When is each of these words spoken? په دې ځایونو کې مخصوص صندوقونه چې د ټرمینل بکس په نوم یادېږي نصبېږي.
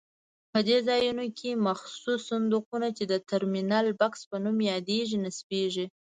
په 0.51 0.59
دې 0.67 0.77
ځایونو 0.87 1.25
کې 1.37 1.61
مخصوص 1.67 2.19
صندوقونه 2.29 2.87
چې 2.97 3.03
د 3.11 3.13
ټرمینل 3.29 3.87
بکس 3.99 4.21
په 4.29 4.37
نوم 4.43 4.57
یادېږي 4.71 5.17
نصبېږي. 5.25 5.85